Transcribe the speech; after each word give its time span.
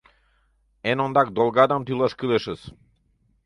Эн 0.89 0.97
ондак 1.05 1.27
долгадам 1.37 1.81
тӱлаш 1.87 2.13
кӱлешыс!.. 2.19 2.61